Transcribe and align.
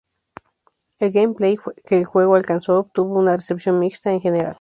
El 0.97 1.11
"gameplay" 1.11 1.59
que 1.87 1.95
el 1.99 2.05
juego 2.05 2.33
alcanzó, 2.33 2.79
obtuvo 2.79 3.19
una 3.19 3.37
recepción 3.37 3.77
mixta 3.77 4.11
en 4.11 4.19
general. 4.19 4.49